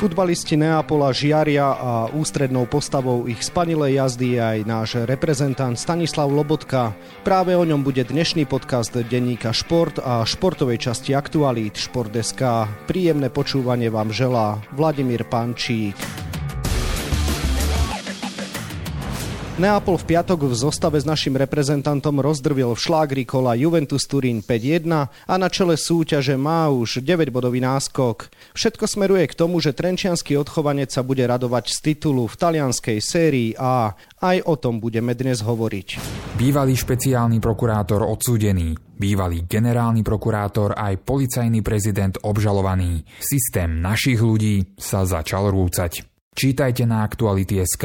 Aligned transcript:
Futbalisti 0.00 0.56
Neapola 0.56 1.12
žiaria 1.12 1.76
a 1.76 2.08
ústrednou 2.16 2.64
postavou 2.64 3.28
ich 3.28 3.44
spanilej 3.44 4.00
jazdy 4.00 4.28
je 4.32 4.40
aj 4.40 4.58
náš 4.64 4.90
reprezentant 5.04 5.76
Stanislav 5.76 6.32
Lobotka. 6.32 6.96
Práve 7.20 7.52
o 7.52 7.68
ňom 7.68 7.84
bude 7.84 8.00
dnešný 8.08 8.48
podcast 8.48 8.96
denníka 8.96 9.52
Šport 9.52 10.00
a 10.00 10.24
športovej 10.24 10.88
časti 10.88 11.12
Aktualít 11.12 11.76
Šport.sk. 11.76 12.40
Príjemné 12.88 13.28
počúvanie 13.28 13.92
vám 13.92 14.08
želá 14.08 14.64
Vladimír 14.72 15.28
Pančík. 15.28 16.29
Neapol 19.60 20.00
v 20.00 20.16
piatok 20.16 20.48
v 20.48 20.56
zostave 20.56 20.96
s 20.96 21.04
našim 21.04 21.36
reprezentantom 21.36 22.16
rozdrvil 22.24 22.72
v 22.72 22.80
šlágri 22.80 23.28
kola 23.28 23.52
Juventus 23.52 24.08
Turín 24.08 24.40
5-1 24.40 24.88
a 25.04 25.34
na 25.36 25.52
čele 25.52 25.76
súťaže 25.76 26.32
má 26.40 26.72
už 26.72 27.04
9-bodový 27.04 27.60
náskok. 27.60 28.32
Všetko 28.56 28.88
smeruje 28.88 29.28
k 29.28 29.36
tomu, 29.36 29.60
že 29.60 29.76
trenčianský 29.76 30.40
odchovanec 30.40 30.88
sa 30.88 31.04
bude 31.04 31.20
radovať 31.28 31.76
z 31.76 31.92
titulu 31.92 32.24
v 32.24 32.40
talianskej 32.40 33.04
sérii 33.04 33.52
A. 33.60 33.92
Aj 34.24 34.38
o 34.48 34.56
tom 34.56 34.80
budeme 34.80 35.12
dnes 35.12 35.44
hovoriť. 35.44 36.00
Bývalý 36.40 36.72
špeciálny 36.72 37.36
prokurátor 37.36 38.00
odsúdený, 38.08 38.72
bývalý 38.96 39.44
generálny 39.44 40.00
prokurátor 40.00 40.72
aj 40.72 41.04
policajný 41.04 41.60
prezident 41.60 42.16
obžalovaný. 42.24 43.04
Systém 43.20 43.76
našich 43.76 44.24
ľudí 44.24 44.72
sa 44.80 45.04
začal 45.04 45.52
rúcať. 45.52 46.09
Čítajte 46.30 46.86
na 46.86 47.02
Aktuality.sk, 47.02 47.84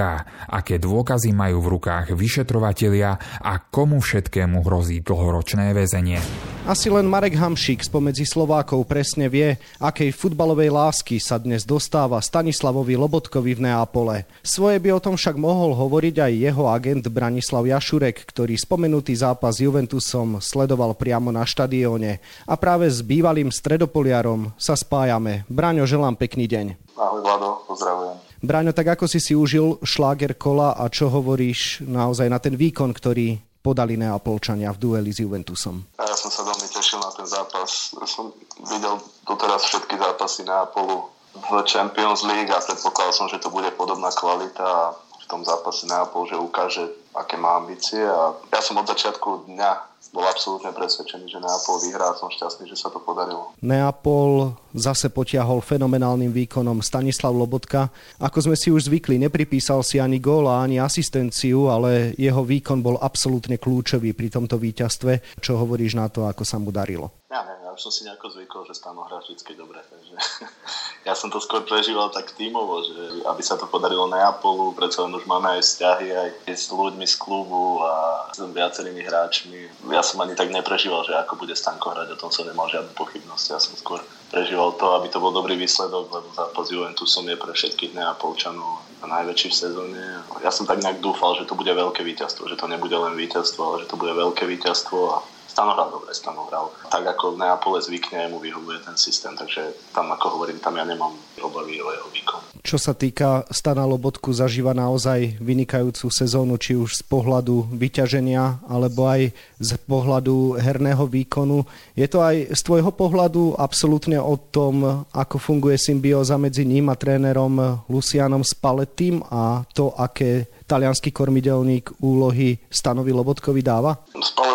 aké 0.53 0.77
dôkazy 0.77 1.33
majú 1.33 1.65
v 1.65 1.81
rukách 1.81 2.13
vyšetrovatelia 2.13 3.17
a 3.41 3.57
komu 3.57 3.97
všetkému 3.97 4.61
hrozí 4.61 5.01
dlhoročné 5.01 5.73
väzenie. 5.73 6.21
Asi 6.69 6.93
len 6.93 7.09
Marek 7.09 7.37
Hamšík 7.37 7.85
spomedzi 7.85 8.25
Slovákov 8.25 8.85
presne 8.85 9.29
vie, 9.29 9.57
akej 9.81 10.13
futbalovej 10.13 10.73
lásky 10.73 11.17
sa 11.17 11.41
dnes 11.41 11.65
dostáva 11.65 12.21
Stanislavovi 12.21 12.93
Lobotkovi 12.93 13.57
v 13.57 13.69
Neapole. 13.69 14.29
Svoje 14.45 14.77
by 14.77 14.93
o 14.93 15.01
tom 15.01 15.17
však 15.17 15.37
mohol 15.41 15.73
hovoriť 15.77 16.15
aj 16.25 16.33
jeho 16.33 16.69
agent 16.69 17.05
Branislav 17.09 17.65
Jašurek, 17.65 18.29
ktorý 18.29 18.57
spomenutý 18.57 19.13
zápas 19.17 19.57
s 19.57 19.65
Juventusom 19.65 20.37
sledoval 20.37 20.97
priamo 20.97 21.33
na 21.33 21.45
štadióne. 21.45 22.21
A 22.45 22.53
práve 22.57 22.89
s 22.89 23.01
bývalým 23.01 23.49
stredopoliarom 23.49 24.53
sa 24.57 24.77
spájame. 24.77 25.45
Braňo, 25.49 25.85
želám 25.85 26.17
pekný 26.17 26.45
deň. 26.49 26.65
Ahoj 26.97 27.21
Vlado, 27.21 27.61
pozdravujem. 27.69 28.17
Braňo, 28.45 28.77
tak 28.77 28.93
ako 28.93 29.09
si 29.09 29.17
si 29.17 29.33
užil 29.33 29.81
šláger 29.81 30.37
kola 30.37 30.77
a 30.77 30.85
čo 30.87 31.09
hovoríš 31.09 31.81
naozaj 31.81 32.29
na 32.29 32.37
ten 32.37 32.53
výkon, 32.53 32.93
ktorý 32.93 33.41
podali 33.65 33.97
Neapolčania 33.97 34.69
v 34.69 34.77
dueli 34.77 35.09
s 35.09 35.25
Juventusom? 35.25 35.97
Ja 35.97 36.13
som 36.13 36.29
sa 36.29 36.45
veľmi 36.45 36.69
tešil 36.69 37.01
na 37.01 37.09
ten 37.09 37.25
zápas. 37.25 37.97
Ja 37.97 38.05
som 38.05 38.29
videl 38.61 39.01
doteraz 39.25 39.65
všetky 39.65 39.97
zápasy 39.97 40.45
Neapolu 40.45 41.09
v 41.33 41.51
Champions 41.65 42.21
League 42.21 42.53
a 42.53 42.61
predpokladal 42.61 43.13
som, 43.17 43.27
že 43.27 43.41
to 43.41 43.49
bude 43.49 43.67
podobná 43.73 44.13
kvalita 44.13 44.61
a 44.61 44.93
v 44.93 45.25
tom 45.25 45.41
zápase 45.41 45.89
Neapol, 45.89 46.29
že 46.29 46.37
ukáže, 46.37 46.85
aké 47.17 47.41
má 47.41 47.57
ambície 47.57 48.05
a 48.05 48.37
ja 48.53 48.61
som 48.61 48.77
od 48.77 48.85
začiatku 48.85 49.49
dňa 49.49 49.94
bol 50.15 50.23
absolútne 50.23 50.71
presvedčený, 50.71 51.27
že 51.27 51.43
Neapol 51.43 51.83
vyhrá 51.83 52.15
a 52.15 52.15
som 52.15 52.31
šťastný, 52.31 52.71
že 52.71 52.79
sa 52.79 52.87
to 52.87 53.03
podarilo. 53.03 53.51
Neapol 53.59 54.55
zase 54.71 55.11
potiahol 55.11 55.59
fenomenálnym 55.59 56.31
výkonom 56.31 56.79
Stanislav 56.79 57.35
Lobotka. 57.35 57.91
Ako 58.23 58.47
sme 58.47 58.55
si 58.55 58.71
už 58.71 58.87
zvykli, 58.87 59.19
nepripísal 59.19 59.83
si 59.83 59.99
ani 59.99 60.23
góla, 60.23 60.63
ani 60.63 60.79
asistenciu, 60.79 61.67
ale 61.67 62.15
jeho 62.15 62.47
výkon 62.47 62.79
bol 62.79 62.95
absolútne 63.03 63.59
kľúčový 63.59 64.15
pri 64.15 64.31
tomto 64.31 64.55
víťazstve. 64.55 65.43
Čo 65.43 65.59
hovoríš 65.59 65.99
na 65.99 66.07
to, 66.07 66.23
ako 66.23 66.47
sa 66.47 66.55
mu 66.55 66.71
darilo? 66.71 67.11
Ja 67.27 67.43
neviem, 67.43 67.64
už 67.75 67.83
som 67.83 67.91
si 67.91 68.07
nejako 68.07 68.31
zvykol, 68.31 68.63
že 68.65 68.79
Stano 68.79 69.03
hrá 69.03 69.19
vždy 69.19 69.35
dobre, 69.59 69.83
takže 69.83 70.15
ja 71.07 71.13
som 71.13 71.27
to 71.27 71.43
skôr 71.43 71.67
prežíval 71.67 72.07
tak 72.09 72.31
tímovo, 72.33 72.81
že 72.87 73.27
aby 73.27 73.43
sa 73.43 73.59
to 73.59 73.67
podarilo 73.67 74.07
na 74.07 74.31
Apolu, 74.31 74.71
predsa 74.71 75.03
len 75.03 75.13
už 75.13 75.27
máme 75.27 75.59
aj 75.59 75.61
vzťahy 75.61 76.07
aj 76.15 76.29
s 76.47 76.71
ľuďmi 76.71 77.03
z 77.03 77.15
klubu 77.19 77.83
a 77.83 78.25
s 78.31 78.39
viacerými 78.39 79.03
hráčmi. 79.03 79.91
Ja 79.91 80.01
som 80.01 80.23
ani 80.23 80.33
tak 80.39 80.49
neprežíval, 80.55 81.03
že 81.03 81.19
ako 81.19 81.35
bude 81.35 81.53
Stanko 81.53 81.91
hrať, 81.91 82.15
o 82.15 82.19
tom 82.19 82.31
som 82.31 82.47
nemal 82.47 82.71
žiadnu 82.71 82.95
pochybnosť. 82.95 83.45
Ja 83.51 83.59
som 83.59 83.75
skôr 83.75 83.99
prežíval 84.31 84.73
to, 84.79 84.95
aby 84.95 85.11
to 85.11 85.19
bol 85.19 85.35
dobrý 85.35 85.59
výsledok, 85.59 86.07
lebo 86.09 86.27
zápas 86.31 86.71
Juventusom 86.71 87.27
je 87.27 87.35
pre 87.35 87.51
všetkých 87.51 87.93
Neapolčanov 87.93 88.87
najväčší 89.05 89.47
v 89.53 89.59
sezóne. 89.69 90.01
Ja 90.41 90.49
som 90.49 90.65
tak 90.65 90.81
nejak 90.81 90.99
dúfal, 90.99 91.37
že 91.37 91.45
to 91.45 91.53
bude 91.53 91.69
veľké 91.69 92.01
víťazstvo, 92.01 92.49
že 92.49 92.57
to 92.57 92.65
nebude 92.65 92.93
len 92.93 93.13
víťazstvo, 93.13 93.61
ale 93.61 93.75
že 93.85 93.89
to 93.89 93.99
bude 94.01 94.11
veľké 94.17 94.49
víťazstvo 94.49 94.97
a 95.13 95.17
Stano 95.55 95.71
hral 95.71 95.87
dobre, 95.87 96.11
Stano 96.11 96.51
hral. 96.51 96.67
Tak 96.91 97.15
ako 97.15 97.39
Neapole 97.39 97.79
zvykne, 97.79 98.27
mu 98.27 98.43
vyhovuje 98.43 98.83
ten 98.83 98.99
systém, 98.99 99.31
takže 99.39 99.71
tam, 99.95 100.11
ako 100.11 100.35
hovorím, 100.35 100.59
tam 100.59 100.75
ja 100.75 100.83
nemám 100.83 101.15
obavy 101.39 101.79
o 101.79 101.95
jeho 101.95 102.11
výkon. 102.11 102.59
Čo 102.59 102.75
sa 102.75 102.91
týka 102.91 103.47
Stana 103.47 103.87
Lobotku, 103.87 104.35
zažíva 104.35 104.75
naozaj 104.75 105.39
vynikajúcu 105.39 106.11
sezónu, 106.11 106.59
či 106.59 106.75
už 106.75 106.99
z 106.99 107.03
pohľadu 107.07 107.71
vyťaženia, 107.71 108.67
alebo 108.67 109.07
aj 109.07 109.31
z 109.55 109.71
pohľadu 109.87 110.59
herného 110.59 111.07
výkonu. 111.07 111.63
Je 111.95 112.11
to 112.11 112.19
aj 112.19 112.51
z 112.51 112.59
tvojho 112.59 112.91
pohľadu 112.91 113.55
absolútne 113.55 114.19
o 114.19 114.35
tom, 114.35 115.07
ako 115.15 115.39
funguje 115.39 115.79
symbióza 115.79 116.35
medzi 116.35 116.67
ním 116.67 116.91
a 116.91 116.99
trénerom 116.99 117.87
Lucianom 117.87 118.43
Spalettým 118.43 119.23
a 119.31 119.63
to, 119.71 119.95
aké 119.95 120.51
talianský 120.67 121.15
kormidelník 121.15 122.03
úlohy 122.03 122.59
Stanovi 122.67 123.15
Lobotkovi 123.15 123.63
dáva? 123.63 124.03
Spalletti 124.19 124.54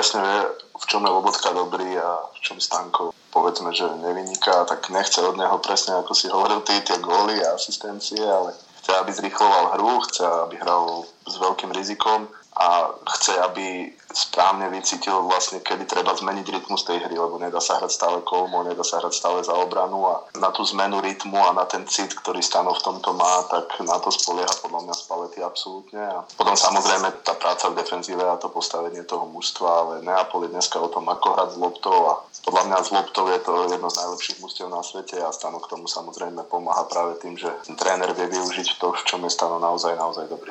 vie, 0.00 0.40
v 0.80 0.84
čom 0.86 1.04
je 1.04 1.10
Lobotka 1.12 1.52
dobrý 1.52 1.98
a 2.00 2.08
v 2.32 2.38
čom 2.40 2.56
Stanko 2.60 3.12
povedzme, 3.30 3.70
že 3.70 3.86
nevyniká, 3.86 4.64
tak 4.66 4.90
nechce 4.90 5.22
od 5.22 5.36
neho 5.38 5.58
presne, 5.62 5.94
ako 6.02 6.12
si 6.14 6.26
hovoril 6.26 6.60
ty, 6.66 6.80
tie 6.82 6.98
góly 6.98 7.38
a 7.46 7.54
asistencie, 7.54 8.18
ale 8.18 8.54
chce, 8.82 8.92
aby 8.96 9.10
zrýchloval 9.12 9.78
hru, 9.78 10.00
chce, 10.10 10.26
aby 10.26 10.56
hral 10.58 11.06
s 11.30 11.38
veľkým 11.38 11.70
rizikom 11.70 12.26
a 12.60 12.90
chce, 13.16 13.38
aby 13.40 13.94
správne 14.10 14.66
vycítil 14.74 15.22
vlastne, 15.22 15.62
kedy 15.62 15.86
treba 15.86 16.10
zmeniť 16.18 16.46
rytmus 16.50 16.82
tej 16.82 16.98
hry, 17.06 17.14
lebo 17.14 17.38
nedá 17.38 17.62
sa 17.62 17.78
hrať 17.78 17.92
stále 17.94 18.18
kolmo, 18.26 18.66
nedá 18.66 18.82
sa 18.82 18.98
hrať 18.98 19.14
stále 19.14 19.38
za 19.46 19.54
obranu 19.54 20.02
a 20.10 20.26
na 20.34 20.50
tú 20.50 20.66
zmenu 20.74 20.98
rytmu 20.98 21.38
a 21.38 21.54
na 21.54 21.62
ten 21.64 21.86
cit, 21.86 22.10
ktorý 22.10 22.42
Stanov 22.42 22.82
v 22.82 22.90
tomto 22.90 23.14
má, 23.14 23.46
tak 23.46 23.70
na 23.86 24.02
to 24.02 24.10
spolieha 24.10 24.50
podľa 24.60 24.82
mňa 24.82 24.94
Spalety 24.98 25.38
absolútne. 25.40 26.02
A 26.02 26.26
potom 26.34 26.58
samozrejme 26.58 27.22
tá 27.22 27.38
práca 27.38 27.70
v 27.70 27.78
defenzíve 27.78 28.20
a 28.26 28.34
to 28.36 28.50
postavenie 28.50 29.06
toho 29.06 29.30
mužstva, 29.30 29.68
ale 29.70 29.92
Neapol 30.02 30.50
je 30.50 30.54
dneska 30.58 30.82
o 30.82 30.90
tom, 30.90 31.06
ako 31.06 31.38
hrať 31.38 31.48
s 31.54 31.58
loptou 31.62 31.98
a 32.10 32.14
podľa 32.42 32.62
mňa 32.66 32.78
z 32.82 32.90
loptou 32.90 33.24
je 33.30 33.40
to 33.46 33.52
jedno 33.70 33.88
z 33.88 33.98
najlepších 34.00 34.38
mužstiev 34.42 34.66
na 34.66 34.82
svete 34.82 35.22
a 35.22 35.30
Stano 35.30 35.62
k 35.62 35.70
tomu 35.70 35.86
samozrejme 35.86 36.42
pomáha 36.50 36.82
práve 36.90 37.14
tým, 37.22 37.38
že 37.38 37.46
tréner 37.78 38.10
vie 38.10 38.26
využiť 38.26 38.80
to, 38.82 38.90
v 38.90 39.02
čom 39.06 39.22
je 39.22 39.30
Stano 39.30 39.62
naozaj, 39.62 39.94
naozaj 39.94 40.26
dobrý. 40.26 40.50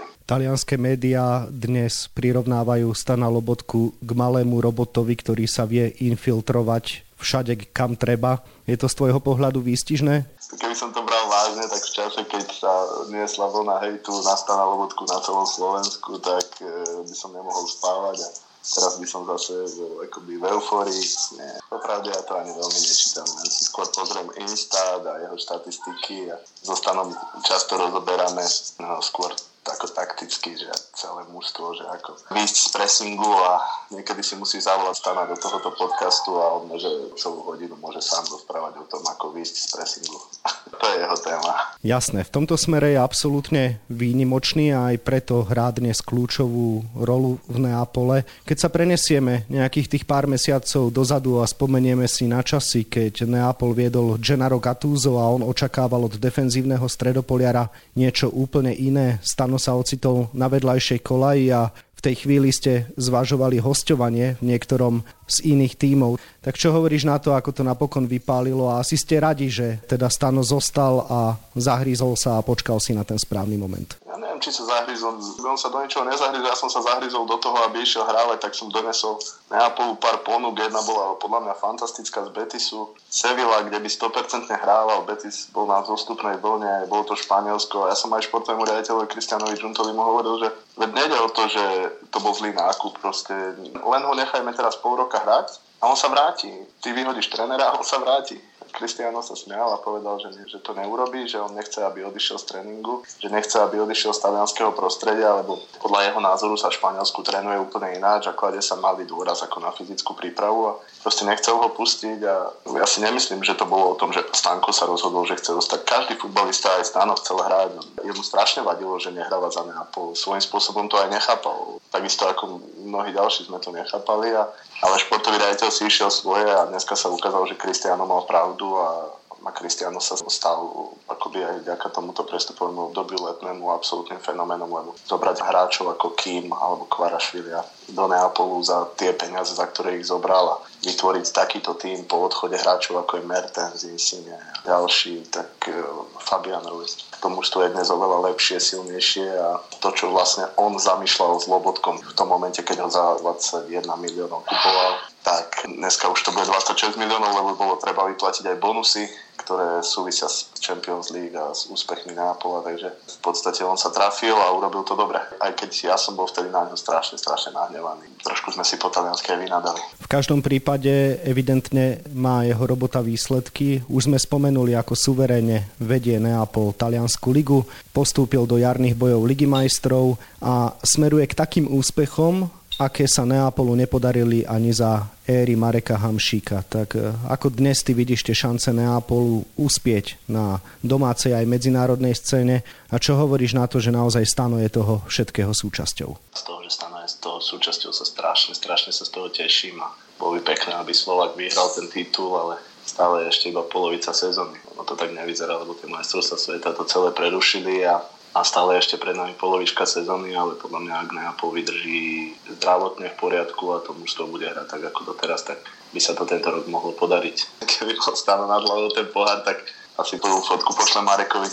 Talianské 0.69 0.85
médiá 0.85 1.49
dnes 1.49 2.13
prirovnávajú 2.13 2.93
Stana 2.93 3.25
Lobo 3.25 3.57
robotku 3.57 3.89
k 4.05 4.09
malému 4.13 4.61
robotovi, 4.61 5.17
ktorý 5.17 5.49
sa 5.49 5.65
vie 5.65 5.97
infiltrovať 5.97 7.09
všade, 7.17 7.73
kam 7.73 7.97
treba. 7.97 8.45
Je 8.69 8.77
to 8.77 8.85
z 8.85 8.93
tvojho 9.01 9.17
pohľadu 9.17 9.65
výstižné? 9.65 10.29
Keby 10.61 10.75
som 10.77 10.93
to 10.93 11.01
bral 11.01 11.25
vážne, 11.25 11.65
tak 11.65 11.81
v 11.81 11.89
čase, 11.89 12.21
keď 12.21 12.45
sa 12.53 12.69
niesla 13.09 13.49
vlna 13.49 13.81
hejtu 13.81 14.13
na 14.21 14.37
Stana 14.37 14.61
Lobotku 14.69 15.09
na 15.09 15.17
celom 15.25 15.49
Slovensku, 15.49 16.21
tak 16.21 16.45
e, 16.61 16.69
by 17.01 17.15
som 17.17 17.33
nemohol 17.33 17.65
spávať 17.65 18.21
a 18.21 18.29
teraz 18.61 19.01
by 19.01 19.07
som 19.09 19.25
zase 19.25 19.73
v, 19.73 20.05
akoby 20.05 20.37
v 20.37 20.53
euforii. 20.53 21.05
Nie, 21.33 21.57
popravde 21.65 22.13
ja 22.13 22.21
to 22.29 22.37
ani 22.37 22.53
veľmi 22.53 22.77
nečítam. 22.85 23.25
Ja 23.25 23.49
si 23.49 23.65
skôr 23.65 23.89
pozriem 23.89 24.29
Insta 24.45 25.01
a 25.01 25.17
jeho 25.17 25.33
štatistiky 25.33 26.29
a 26.29 26.37
zostanom 26.61 27.09
často 27.41 27.73
rozoberáme 27.73 28.45
no, 28.85 29.01
skôr 29.01 29.33
ako 29.67 29.91
takticky, 29.91 30.55
že 30.55 30.71
celé 30.95 31.27
mužstvo, 31.31 31.75
že 31.75 31.85
ako 31.87 32.09
výjsť 32.31 32.57
z 32.57 32.67
pressingu 32.71 33.31
a 33.31 33.59
niekedy 33.91 34.23
si 34.23 34.35
musí 34.39 34.57
zavolať 34.59 34.95
stana 34.99 35.27
do 35.27 35.35
tohoto 35.35 35.71
podcastu 35.75 36.35
a 36.39 36.59
on 36.59 36.71
môže 36.71 36.89
celú 37.19 37.43
hodinu 37.43 37.75
môže 37.79 37.99
sám 38.03 38.25
rozprávať 38.31 38.79
o 38.81 38.85
tom, 38.87 39.03
ako 39.05 39.35
výjsť 39.35 39.55
z 39.55 39.67
pressingu. 39.75 40.19
to 40.81 40.85
je 40.87 40.97
jeho 41.03 41.17
téma. 41.19 41.53
Jasné, 41.79 42.27
v 42.27 42.33
tomto 42.33 42.55
smere 42.59 42.95
je 42.95 42.99
absolútne 42.99 43.63
výnimočný 43.87 44.75
a 44.75 44.91
aj 44.91 44.97
preto 45.03 45.47
hrá 45.47 45.71
dnes 45.71 46.03
kľúčovú 46.03 46.83
rolu 46.99 47.39
v 47.47 47.57
Neapole. 47.63 48.27
Keď 48.43 48.57
sa 48.57 48.69
prenesieme 48.71 49.47
nejakých 49.47 49.95
tých 49.95 50.03
pár 50.03 50.27
mesiacov 50.27 50.91
dozadu 50.91 51.39
a 51.39 51.47
spomenieme 51.47 52.07
si 52.07 52.27
na 52.27 52.43
časy, 52.43 52.87
keď 52.87 53.23
Neapol 53.23 53.71
viedol 53.71 54.19
Gennaro 54.19 54.59
Gattuso 54.59 55.19
a 55.19 55.31
on 55.31 55.43
očakával 55.43 56.07
od 56.07 56.19
defenzívneho 56.19 56.83
stredopoliara 56.87 57.71
niečo 57.95 58.27
úplne 58.31 58.75
iné, 58.75 59.19
stano 59.49 59.57
sa 59.57 59.73
ocitol 59.73 60.29
na 60.37 60.45
vedľajšej 60.45 61.01
kolaji 61.01 61.49
a 61.49 61.73
v 61.73 62.01
tej 62.05 62.21
chvíli 62.21 62.53
ste 62.53 62.85
zvažovali 63.01 63.57
hostovanie 63.57 64.37
v 64.37 64.53
niektorom 64.53 65.01
z 65.25 65.57
iných 65.57 65.73
tímov. 65.73 66.21
Tak 66.45 66.53
čo 66.53 66.69
hovoríš 66.69 67.09
na 67.09 67.17
to, 67.17 67.33
ako 67.33 67.49
to 67.49 67.65
napokon 67.65 68.05
vypálilo 68.05 68.69
a 68.69 68.85
asi 68.85 68.93
ste 68.93 69.17
radi, 69.17 69.49
že 69.49 69.81
teda 69.89 70.05
Stano 70.05 70.45
zostal 70.45 71.01
a 71.09 71.33
zahrízol 71.57 72.13
sa 72.13 72.37
a 72.37 72.45
počkal 72.45 72.77
si 72.77 72.93
na 72.93 73.01
ten 73.01 73.17
správny 73.17 73.57
moment? 73.57 73.97
Neviem, 74.39 74.55
či 74.55 74.63
sa 74.63 74.71
zahryzol, 74.71 75.19
on 75.43 75.59
sa 75.59 75.67
do 75.67 75.83
ničoho 75.83 76.07
nezahryzol, 76.07 76.47
ja 76.47 76.55
som 76.55 76.71
sa 76.71 76.79
zahryzol 76.79 77.27
do 77.27 77.35
toho, 77.43 77.59
aby 77.67 77.83
išiel 77.83 78.07
hrávať, 78.07 78.47
tak 78.47 78.55
som 78.55 78.71
donesol 78.71 79.19
Neapolu 79.51 79.99
pár 79.99 80.23
ponúk, 80.23 80.55
jedna 80.55 80.79
bola 80.87 81.19
podľa 81.19 81.43
mňa 81.43 81.59
fantastická 81.59 82.23
z 82.23 82.31
Betisu, 82.31 82.87
Sevilla, 83.11 83.67
kde 83.67 83.83
by 83.83 83.89
100% 83.91 84.47
hrával, 84.47 85.03
Betis 85.03 85.51
bol 85.51 85.67
na 85.67 85.83
zostupnej 85.83 86.39
vlne, 86.39 86.87
bolo 86.87 87.03
to 87.03 87.19
Španielsko, 87.19 87.91
ja 87.91 87.99
som 87.99 88.15
aj 88.15 88.31
športovému 88.31 88.63
riaditeľovi 88.63 89.11
Kristianovi 89.11 89.59
Žuntovi 89.59 89.91
mu 89.91 90.07
hovoril, 90.07 90.47
že 90.47 90.47
nejde 90.87 91.19
o 91.19 91.27
to, 91.35 91.43
že 91.51 91.65
to 92.07 92.23
bol 92.23 92.31
zlý 92.31 92.55
nákup, 92.55 92.95
proste 93.03 93.35
len 93.75 94.01
ho 94.07 94.13
nechajme 94.15 94.55
teraz 94.55 94.79
pol 94.79 94.95
roka 94.95 95.19
hrať 95.19 95.59
a 95.83 95.91
on 95.91 95.99
sa 95.99 96.07
vráti. 96.07 96.47
Ty 96.79 96.95
vyhodíš 96.95 97.27
trénera 97.27 97.75
a 97.75 97.75
on 97.75 97.83
sa 97.83 97.99
vráti. 97.99 98.39
Cristiano 98.71 99.19
sa 99.25 99.35
smial 99.35 99.69
a 99.73 99.81
povedal, 99.81 100.21
že, 100.21 100.29
že 100.47 100.59
to 100.61 100.77
neurobí, 100.77 101.25
že 101.25 101.41
on 101.41 101.53
nechce, 101.53 101.81
aby 101.81 102.05
odišiel 102.05 102.37
z 102.39 102.45
tréningu, 102.45 103.03
že 103.19 103.27
nechce, 103.29 103.57
aby 103.59 103.81
odišiel 103.81 104.13
z 104.13 104.23
talianského 104.23 104.71
prostredia, 104.71 105.35
lebo 105.41 105.59
podľa 105.81 106.09
jeho 106.09 106.19
názoru 106.21 106.55
sa 106.55 106.69
v 106.69 106.77
Španielsku 106.79 107.19
trénuje 107.25 107.57
úplne 107.59 107.97
ináč 107.97 108.29
a 108.29 108.37
klade 108.37 108.61
sa 108.61 108.77
malý 108.77 109.03
dôraz 109.05 109.41
ako 109.43 109.57
na 109.59 109.71
fyzickú 109.73 110.15
prípravu 110.15 110.73
a 110.73 110.77
proste 111.03 111.25
nechcel 111.25 111.57
ho 111.57 111.69
pustiť 111.73 112.19
a 112.23 112.35
ja 112.77 112.85
si 112.85 113.01
nemyslím, 113.01 113.41
že 113.41 113.57
to 113.57 113.65
bolo 113.65 113.93
o 113.93 113.99
tom, 113.99 114.13
že 114.13 114.23
Stanko 114.31 114.71
sa 114.71 114.85
rozhodol, 114.85 115.25
že 115.25 115.39
chce 115.39 115.57
dostať. 115.57 115.79
Každý 115.83 116.13
futbalista 116.15 116.69
aj 116.77 116.87
Stano 116.87 117.17
chcel 117.17 117.41
hrať. 117.41 117.71
Jemu 118.05 118.23
strašne 118.23 118.61
vadilo, 118.61 118.95
že 119.01 119.15
nehráva 119.15 119.51
za 119.51 119.65
Neapol. 119.65 120.13
Svojím 120.13 120.43
spôsobom 120.43 120.85
to 120.87 120.99
aj 121.01 121.09
nechápal. 121.11 121.81
Takisto 121.89 122.29
ako 122.29 122.61
mnohí 122.85 123.11
ďalší 123.11 123.49
sme 123.49 123.57
to 123.59 123.73
nechápali 123.73 124.31
a 124.35 124.45
ale 124.79 124.95
športový 124.99 125.37
riaditeľ 125.37 125.69
si 125.71 125.87
išiel 125.87 126.07
svoje 126.07 126.47
a 126.47 126.63
dneska 126.67 126.95
sa 126.95 127.11
ukázalo, 127.11 127.43
že 127.47 127.59
Kristiano 127.59 128.07
mal 128.07 128.23
pravdu 128.23 128.79
a 128.79 129.18
a 129.45 129.51
Cristiano 129.55 130.03
sa 130.03 130.19
stal 130.19 130.91
akoby 131.07 131.43
aj 131.43 131.55
vďaka 131.63 131.87
tomuto 131.95 132.27
prestupovému 132.27 132.91
obdobiu 132.91 133.19
letnému 133.23 133.71
absolútnym 133.71 134.19
fenoménom, 134.19 134.67
lebo 134.67 134.91
zobrať 135.07 135.43
hráčov 135.43 135.95
ako 135.95 136.15
Kim 136.15 136.51
alebo 136.51 136.87
Kvarašvilia 136.91 137.63
do 137.89 138.05
Neapolu 138.05 138.61
za 138.61 138.85
tie 138.99 139.15
peniaze, 139.15 139.55
za 139.55 139.65
ktoré 139.65 139.97
ich 139.97 140.07
zobral 140.07 140.59
a 140.59 140.61
vytvoriť 140.85 141.25
takýto 141.33 141.75
tým 141.75 142.05
po 142.05 142.27
odchode 142.27 142.55
hráčov 142.55 143.03
ako 143.03 143.19
je 143.19 143.23
Mertens, 143.25 143.83
Insigne 143.83 144.37
a 144.37 144.63
ďalší, 144.63 145.27
tak 145.27 145.51
uh, 145.67 146.07
Fabian 146.23 146.63
Ruiz. 146.63 146.99
To 147.19 147.27
mužstvo 147.27 147.67
je 147.67 147.73
dnes 147.75 147.87
oveľa 147.91 148.31
lepšie, 148.31 148.61
silnejšie 148.61 149.27
a 149.27 149.59
to, 149.83 149.89
čo 149.91 150.13
vlastne 150.13 150.47
on 150.55 150.79
zamýšľal 150.79 151.41
s 151.41 151.49
Lobotkom 151.51 151.99
v 151.99 152.13
tom 152.15 152.31
momente, 152.31 152.63
keď 152.63 152.87
ho 152.87 152.89
za 152.91 153.03
21 153.19 153.83
miliónov 153.99 154.47
kupoval, 154.47 155.03
tak 155.19 155.67
dneska 155.67 156.07
už 156.07 156.23
to 156.23 156.31
bude 156.31 156.47
26 156.47 156.95
miliónov, 156.95 157.35
lebo 157.35 157.59
bolo 157.59 157.75
treba 157.75 158.07
vyplatiť 158.07 158.55
aj 158.55 158.57
bonusy, 158.63 159.03
ktoré 159.39 159.79
súvisia 159.81 160.27
s 160.27 160.51
Champions 160.59 161.09
League 161.15 161.33
a 161.33 161.55
s 161.55 161.71
úspechmi 161.71 162.11
Neapola, 162.11 162.61
takže 162.61 162.91
v 162.91 163.19
podstate 163.23 163.63
on 163.63 163.79
sa 163.79 163.89
trafil 163.89 164.35
a 164.35 164.51
urobil 164.51 164.83
to 164.83 164.93
dobre. 164.99 165.17
Aj 165.39 165.51
keď 165.55 165.95
ja 165.95 165.97
som 165.97 166.19
bol 166.19 166.27
vtedy 166.27 166.51
na 166.51 166.67
ňo 166.67 166.75
strašne, 166.75 167.15
strašne 167.15 167.55
nahnevaný. 167.55 168.05
Trošku 168.21 168.51
sme 168.53 168.67
si 168.67 168.75
po 168.75 168.91
talianské 168.91 169.39
vynadali. 169.39 169.79
V 170.03 170.07
každom 170.11 170.43
prípade 170.43 171.23
evidentne 171.23 172.03
má 172.11 172.43
jeho 172.43 172.61
robota 172.67 172.99
výsledky. 172.99 173.81
Už 173.87 174.11
sme 174.11 174.19
spomenuli, 174.19 174.75
ako 174.75 174.93
suverénne 174.93 175.71
vedie 175.79 176.19
Neapol 176.19 176.75
Taliansku 176.75 177.31
ligu, 177.31 177.63
postúpil 177.95 178.43
do 178.43 178.59
jarných 178.59 178.99
bojov 178.99 179.23
Ligy 179.23 179.47
majstrov 179.47 180.19
a 180.43 180.75
smeruje 180.83 181.25
k 181.29 181.37
takým 181.37 181.65
úspechom, 181.71 182.58
aké 182.79 183.11
sa 183.11 183.27
Neapolu 183.27 183.75
nepodarili 183.75 184.47
ani 184.47 184.71
za 184.71 185.03
éry 185.27 185.59
Mareka 185.59 185.99
Hamšíka. 185.99 186.63
Tak 186.63 186.95
e, 186.95 187.11
ako 187.27 187.51
dnes 187.51 187.83
ty 187.83 187.91
vidíš 187.91 188.23
tie 188.23 188.31
šance 188.31 188.71
Neapolu 188.71 189.43
uspieť 189.59 190.15
na 190.31 190.63
domácej 190.79 191.35
aj 191.35 191.43
medzinárodnej 191.43 192.15
scéne 192.15 192.63
a 192.87 192.95
čo 192.95 193.19
hovoríš 193.19 193.59
na 193.59 193.67
to, 193.67 193.83
že 193.83 193.91
naozaj 193.91 194.23
Stano 194.23 194.63
je 194.63 194.71
toho 194.71 195.03
všetkého 195.11 195.51
súčasťou? 195.51 196.11
Z 196.31 196.43
toho, 196.47 196.59
že 196.63 196.71
Stano 196.71 197.03
je 197.03 197.11
toho 197.19 197.43
súčasťou 197.43 197.91
sa 197.91 198.07
strašne, 198.07 198.55
strašne 198.55 198.95
sa 198.95 199.03
z 199.03 199.11
toho 199.11 199.27
teším 199.27 199.83
a 199.83 199.91
bolo 200.15 200.39
by 200.39 200.55
pekné, 200.55 200.79
aby 200.79 200.95
Slovak 200.95 201.35
vyhral 201.35 201.67
ten 201.75 201.91
titul, 201.91 202.31
ale 202.39 202.63
stále 202.87 203.27
ešte 203.27 203.51
iba 203.51 203.61
polovica 203.67 204.15
sezóny. 204.15 204.55
Ono 204.79 204.87
to 204.87 204.95
tak 204.95 205.11
nevyzerá, 205.11 205.59
lebo 205.59 205.75
tie 205.75 205.91
majstrovstvá 205.91 206.37
sveta 206.39 206.71
to 206.71 206.87
celé 206.87 207.11
prerušili 207.11 207.83
a 207.83 207.99
a 208.29 208.45
stále 208.45 208.77
ešte 208.77 209.01
pred 209.01 209.17
nami 209.17 209.33
polovička 209.33 209.89
sezóny, 209.89 210.37
ale 210.37 210.53
podľa 210.53 210.79
mňa 210.85 210.95
ak 211.01 211.09
Neapol 211.17 211.49
vydrží 211.49 212.33
zdravotne 212.61 213.09
v 213.09 213.19
poriadku 213.19 213.73
a 213.73 213.81
to 213.81 213.97
mužstvo 213.97 214.29
bude 214.29 214.45
hrať 214.45 214.69
tak 214.69 214.81
ako 214.93 215.13
doteraz, 215.13 215.41
tak 215.41 215.65
by 215.89 215.97
sa 215.97 216.13
to 216.13 216.29
tento 216.29 216.45
rok 216.53 216.69
mohlo 216.69 216.93
podariť. 216.93 217.37
Keby 217.73 217.97
bol 217.97 218.13
stále 218.13 218.45
nad 218.45 218.61
hlavou 218.61 218.93
ten 218.93 219.09
pohár, 219.09 219.41
tak 219.41 219.65
asi 219.97 220.21
prvú 220.21 220.45
fotku 220.45 220.71
pošlem 220.77 221.09
Marekovi. 221.09 221.49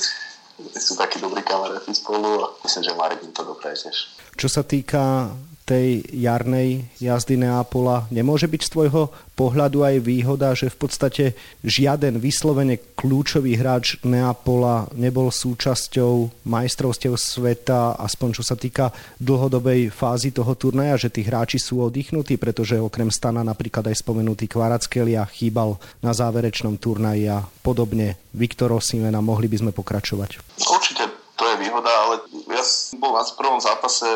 Sú 0.77 0.97
takí 0.97 1.21
dobrí 1.21 1.45
kamaráti 1.45 1.93
spolu 1.93 2.45
a 2.45 2.47
myslím, 2.65 2.85
že 2.85 2.97
Marek 2.97 3.21
im 3.25 3.33
to 3.33 3.45
dopraje 3.45 3.77
tiež. 3.89 3.97
Čo 4.37 4.49
sa 4.49 4.65
týka 4.65 5.33
tej 5.67 6.07
jarnej 6.15 6.87
jazdy 7.03 7.35
Neapola. 7.35 8.07
Nemôže 8.15 8.47
byť 8.47 8.63
z 8.63 8.71
tvojho 8.71 9.11
pohľadu 9.35 9.83
aj 9.83 9.97
výhoda, 9.99 10.55
že 10.55 10.71
v 10.71 10.79
podstate 10.79 11.25
žiaden 11.67 12.23
vyslovene 12.23 12.79
kľúčový 12.95 13.59
hráč 13.59 13.99
Neapola 14.07 14.87
nebol 14.95 15.29
súčasťou 15.35 16.47
majstrovstiev 16.47 17.19
sveta, 17.19 17.99
aspoň 17.99 18.29
čo 18.39 18.43
sa 18.47 18.55
týka 18.55 18.95
dlhodobej 19.19 19.91
fázy 19.91 20.31
toho 20.31 20.55
turnaja, 20.55 20.97
že 20.97 21.13
tí 21.13 21.27
hráči 21.27 21.59
sú 21.59 21.83
oddychnutí, 21.83 22.39
pretože 22.39 22.79
okrem 22.79 23.11
Stana 23.11 23.43
napríklad 23.43 23.91
aj 23.91 24.07
spomenutý 24.07 24.47
Kvarackelia 24.47 25.27
chýbal 25.35 25.77
na 25.99 26.15
záverečnom 26.15 26.79
turnaji 26.79 27.27
a 27.27 27.43
podobne. 27.43 28.15
Viktor 28.37 28.71
Osimena, 28.71 29.19
mohli 29.25 29.51
by 29.51 29.67
sme 29.67 29.73
pokračovať. 29.73 30.61
Určite 30.61 31.09
to 31.37 31.45
je 31.45 31.57
výhoda, 31.61 31.89
ale 31.89 32.15
ja 32.53 32.63
som 32.65 32.76
bol 32.95 33.19
na 33.19 33.27
prvom 33.27 33.59
zápase 33.59 34.07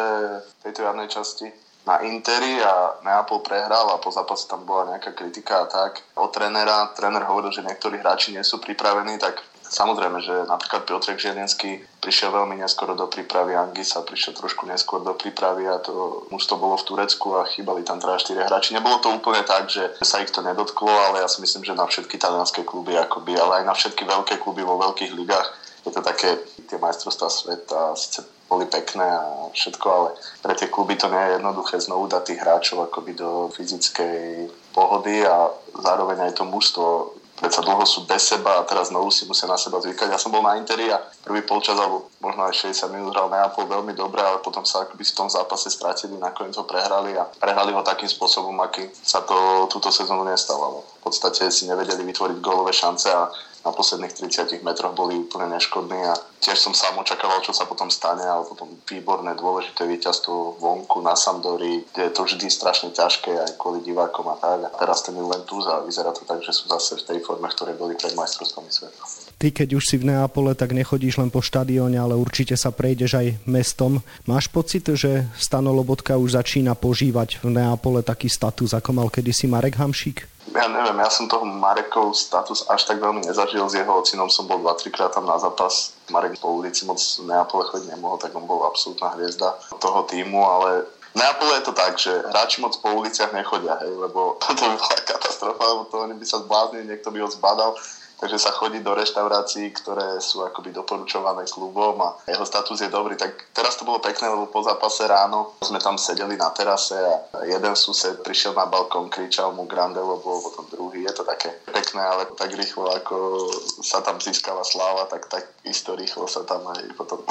tejto 0.63 0.87
jarnej 0.87 1.11
časti 1.11 1.51
na 1.89 2.05
Interi 2.05 2.61
a 2.61 3.03
Neapol 3.03 3.41
prehral 3.41 3.89
a 3.91 3.99
po 3.99 4.13
zápase 4.13 4.45
tam 4.47 4.69
bola 4.69 4.95
nejaká 4.95 5.17
kritika 5.17 5.65
a 5.65 5.67
tak 5.67 6.05
od 6.15 6.29
trénera. 6.29 6.93
Tréner 6.93 7.25
hovoril, 7.25 7.51
že 7.51 7.65
niektorí 7.65 7.99
hráči 7.99 8.37
nie 8.37 8.45
sú 8.45 8.61
pripravení, 8.61 9.17
tak 9.17 9.41
samozrejme, 9.65 10.21
že 10.21 10.45
napríklad 10.45 10.85
Piotrek 10.85 11.17
Žiedenský 11.17 11.81
prišiel 12.05 12.37
veľmi 12.37 12.61
neskoro 12.61 12.93
do 12.93 13.09
prípravy, 13.09 13.57
Angisa 13.57 14.05
prišiel 14.05 14.37
trošku 14.37 14.69
neskôr 14.69 15.01
do 15.01 15.17
prípravy 15.17 15.65
a 15.73 15.81
to 15.81 16.29
už 16.29 16.43
to 16.45 16.61
bolo 16.61 16.77
v 16.77 16.85
Turecku 16.85 17.41
a 17.41 17.49
chýbali 17.49 17.81
tam 17.81 17.97
3-4 17.97 18.45
hráči. 18.45 18.77
Nebolo 18.77 19.01
to 19.01 19.09
úplne 19.17 19.41
tak, 19.49 19.73
že 19.73 19.97
sa 20.05 20.21
ich 20.21 20.29
to 20.31 20.45
nedotklo, 20.45 20.93
ale 20.93 21.25
ja 21.25 21.29
si 21.33 21.41
myslím, 21.41 21.65
že 21.65 21.73
na 21.73 21.89
všetky 21.89 22.21
talianské 22.21 22.61
kluby 22.61 22.93
akoby, 23.01 23.41
ale 23.41 23.65
aj 23.65 23.65
na 23.65 23.75
všetky 23.75 24.05
veľké 24.05 24.37
kluby 24.37 24.61
vo 24.63 24.77
veľkých 24.77 25.17
ligách 25.17 25.49
je 25.81 25.91
to 25.97 26.05
také, 26.05 26.37
tie 26.69 26.77
majstrovstvá 26.77 27.29
sveta 27.33 27.97
síce 27.97 28.21
boli 28.51 28.67
pekné 28.67 29.07
a 29.07 29.47
všetko, 29.55 29.87
ale 29.87 30.09
pre 30.43 30.59
tie 30.59 30.67
kluby 30.67 30.99
to 30.99 31.07
nie 31.07 31.23
je 31.23 31.35
jednoduché 31.39 31.79
znovu 31.79 32.11
dať 32.11 32.23
tých 32.27 32.43
hráčov 32.43 32.91
akoby 32.91 33.15
do 33.15 33.47
fyzickej 33.55 34.51
pohody 34.75 35.23
a 35.23 35.55
zároveň 35.79 36.27
aj 36.27 36.43
to 36.43 36.45
mužstvo 36.45 37.15
predsa 37.41 37.65
dlho 37.65 37.89
sú 37.89 38.05
bez 38.05 38.21
seba 38.29 38.61
a 38.61 38.67
teraz 38.69 38.93
znovu 38.93 39.09
si 39.09 39.25
musia 39.25 39.49
na 39.49 39.57
seba 39.57 39.81
zvykať. 39.81 40.13
Ja 40.13 40.21
som 40.21 40.29
bol 40.29 40.45
na 40.45 40.61
Interi 40.61 40.93
a 40.93 41.01
prvý 41.25 41.41
polčas 41.41 41.73
alebo 41.81 42.13
možno 42.21 42.45
aj 42.45 42.69
60 42.69 42.93
minút 42.93 43.17
hral 43.17 43.33
Neapol 43.33 43.65
veľmi 43.65 43.97
dobre, 43.97 44.21
ale 44.21 44.45
potom 44.45 44.69
sa 44.69 44.85
akoby 44.85 45.01
v 45.01 45.17
tom 45.17 45.33
zápase 45.33 45.73
stratili, 45.73 46.21
nakoniec 46.21 46.53
ho 46.61 46.69
prehrali 46.69 47.17
a 47.17 47.25
prehrali 47.25 47.73
ho 47.73 47.81
takým 47.81 48.13
spôsobom, 48.13 48.53
aký 48.61 48.93
sa 48.93 49.25
to 49.25 49.65
túto 49.73 49.89
sezónu 49.89 50.29
nestávalo. 50.29 50.85
V 51.01 51.09
podstate 51.09 51.49
si 51.49 51.65
nevedeli 51.65 52.05
vytvoriť 52.05 52.37
gólové 52.45 52.77
šance 52.77 53.09
a 53.09 53.33
na 53.65 53.73
posledných 53.73 54.13
30 54.13 54.61
metroch 54.61 54.93
boli 54.93 55.17
úplne 55.17 55.57
neškodní 55.57 56.01
a 56.13 56.15
tiež 56.41 56.57
som 56.57 56.73
sám 56.73 56.97
očakával, 56.97 57.45
čo 57.45 57.53
sa 57.53 57.69
potom 57.69 57.93
stane, 57.93 58.25
ale 58.25 58.49
potom 58.49 58.73
výborné, 58.89 59.37
dôležité 59.37 59.85
víťazstvo 59.85 60.57
vonku 60.57 61.05
na 61.05 61.13
Sampdory, 61.13 61.85
kde 61.93 62.09
je 62.09 62.13
to 62.17 62.25
vždy 62.25 62.47
strašne 62.49 62.91
ťažké 62.97 63.31
aj 63.37 63.61
kvôli 63.61 63.85
divákom 63.85 64.27
a 64.33 64.37
tak. 64.41 64.65
A 64.67 64.71
teraz 64.81 65.05
ten 65.05 65.15
Juventus 65.15 65.69
a 65.69 65.85
vyzerá 65.85 66.17
to 66.17 66.25
tak, 66.25 66.41
že 66.41 66.57
sú 66.57 66.67
zase 66.73 66.97
v 66.97 67.07
tej 67.07 67.19
forme, 67.21 67.47
ktoré 67.47 67.77
boli 67.77 67.95
pred 67.95 68.17
majstrovstvami 68.17 68.71
sveta. 68.73 69.03
Ty, 69.41 69.49
keď 69.53 69.69
už 69.77 69.85
si 69.85 69.97
v 70.01 70.09
Neapole, 70.13 70.53
tak 70.57 70.73
nechodíš 70.77 71.21
len 71.21 71.33
po 71.33 71.41
štadióne, 71.45 71.97
ale 71.97 72.17
určite 72.17 72.57
sa 72.57 72.73
prejdeš 72.73 73.17
aj 73.17 73.27
mestom. 73.49 74.05
Máš 74.29 74.49
pocit, 74.53 74.85
že 74.85 75.29
Stano 75.37 75.73
Lobotka 75.73 76.17
už 76.21 76.37
začína 76.37 76.77
požívať 76.77 77.41
v 77.41 77.53
Neapole 77.53 78.05
taký 78.05 78.29
status, 78.29 78.77
ako 78.77 78.97
mal 78.97 79.09
kedysi 79.09 79.49
Marek 79.49 79.81
Hamšík? 79.81 80.41
ja 80.51 80.67
neviem, 80.67 80.99
ja 80.99 81.11
som 81.11 81.31
toho 81.31 81.47
Marekov 81.47 82.11
status 82.19 82.67
až 82.67 82.83
tak 82.83 82.99
veľmi 82.99 83.23
nezažil. 83.23 83.63
S 83.71 83.79
jeho 83.79 84.03
ocinom 84.03 84.27
som 84.27 84.51
bol 84.51 84.59
2-3 84.59 84.91
krát 84.91 85.15
tam 85.15 85.27
na 85.27 85.39
zápas. 85.39 85.95
Marek 86.11 86.37
po 86.43 86.59
ulici 86.59 86.85
moc 86.85 86.99
Neapole 87.25 87.65
chodiť 87.71 87.95
nemohol, 87.95 88.19
tak 88.19 88.35
on 88.35 88.45
bol 88.45 88.67
absolútna 88.67 89.15
hviezda 89.17 89.57
toho 89.79 90.05
týmu, 90.11 90.43
ale 90.43 90.85
Neapole 91.15 91.59
je 91.59 91.65
to 91.67 91.75
tak, 91.75 91.99
že 91.99 92.13
hráči 92.31 92.63
moc 92.63 92.75
po 92.79 92.95
uliciach 92.95 93.35
nechodia, 93.35 93.79
hej, 93.83 93.95
lebo 93.95 94.35
to 94.43 94.55
by 94.55 94.77
bola 94.79 94.99
katastrofa, 95.07 95.65
lebo 95.65 95.83
to 95.91 95.97
oni 96.03 96.15
by 96.15 96.27
sa 96.27 96.43
zbláznili, 96.43 96.91
niekto 96.91 97.11
by 97.11 97.19
ho 97.23 97.29
zbadal. 97.31 97.75
takže 98.21 98.37
sa 98.37 98.53
chodí 98.53 98.85
do 98.85 98.93
reštaurácií, 98.93 99.73
ktoré 99.73 100.21
sú 100.21 100.45
akoby 100.45 100.77
doporučované 100.77 101.49
klubom 101.49 101.97
a 102.05 102.21
jeho 102.29 102.45
status 102.45 102.85
je 102.85 102.91
dobrý. 102.93 103.17
Tak 103.17 103.57
teraz 103.57 103.81
to 103.81 103.89
bolo 103.89 103.97
pekné, 103.97 104.29
lebo 104.29 104.53
po 104.53 104.61
zápase 104.61 105.09
ráno 105.09 105.57
sme 105.65 105.81
tam 105.81 105.97
sedeli 105.97 106.37
na 106.37 106.53
terase 106.53 107.01
a 107.01 107.49
jeden 107.49 107.73
sused 107.73 108.21
prišiel 108.21 108.53
na 108.53 108.69
balkón, 108.69 109.09
kričal 109.09 109.57
mu 109.57 109.65
Grande, 109.71 110.03
lebo 110.03 110.43
potom 110.43 110.67
druhý. 110.67 110.90
Je 111.01 111.13
to 111.17 111.25
také 111.25 111.57
pekné, 111.73 112.03
ale 112.05 112.29
tak 112.37 112.53
rýchlo, 112.53 112.93
ako 112.93 113.49
sa 113.81 114.05
tam 114.05 114.21
získala 114.21 114.61
sláva, 114.65 115.09
tak, 115.09 115.27
tak 115.33 115.49
isto 115.65 115.97
rýchlo 115.97 116.29
sa 116.29 116.45
tam 116.45 116.69
aj 116.69 116.93
potom 116.97 117.25